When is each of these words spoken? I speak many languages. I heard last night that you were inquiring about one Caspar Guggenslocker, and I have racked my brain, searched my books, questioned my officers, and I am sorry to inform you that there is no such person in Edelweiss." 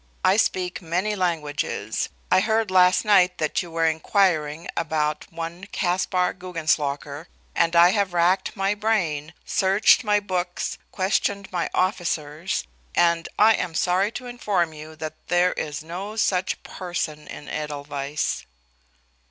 I 0.25 0.35
speak 0.35 0.81
many 0.81 1.15
languages. 1.15 2.09
I 2.31 2.39
heard 2.39 2.71
last 2.71 3.05
night 3.05 3.37
that 3.37 3.61
you 3.61 3.69
were 3.69 3.85
inquiring 3.85 4.67
about 4.75 5.31
one 5.31 5.65
Caspar 5.65 6.33
Guggenslocker, 6.33 7.27
and 7.55 7.75
I 7.75 7.89
have 7.91 8.11
racked 8.11 8.55
my 8.55 8.73
brain, 8.73 9.35
searched 9.45 10.03
my 10.03 10.19
books, 10.19 10.79
questioned 10.91 11.51
my 11.51 11.69
officers, 11.75 12.63
and 12.95 13.29
I 13.37 13.53
am 13.53 13.75
sorry 13.75 14.11
to 14.13 14.25
inform 14.25 14.73
you 14.73 14.95
that 14.95 15.27
there 15.27 15.53
is 15.53 15.83
no 15.83 16.15
such 16.15 16.63
person 16.63 17.27
in 17.27 17.47
Edelweiss." 17.47 18.47